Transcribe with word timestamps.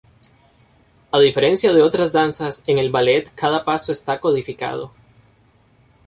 A 1.11 1.19
diferencia 1.19 1.73
de 1.73 1.83
otras 1.83 2.11
danzas, 2.11 2.63
en 2.65 2.79
el 2.79 2.89
ballet 2.89 3.31
cada 3.35 3.63
paso 3.63 3.91
está 3.91 4.19
codificado. 4.19 4.91